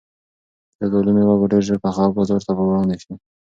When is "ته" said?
2.47-2.51